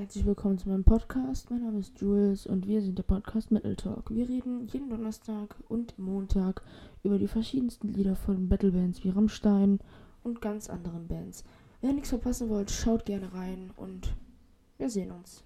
[0.00, 1.50] Herzlich willkommen zu meinem Podcast.
[1.50, 4.08] Mein Name ist Jules und wir sind der Podcast Metal Talk.
[4.08, 6.62] Wir reden jeden Donnerstag und Montag
[7.02, 9.78] über die verschiedensten Lieder von Battlebands wie Rammstein
[10.22, 11.44] und ganz anderen Bands.
[11.82, 14.16] Wenn ihr nichts verpassen wollt, schaut gerne rein und
[14.78, 15.38] wir sehen uns.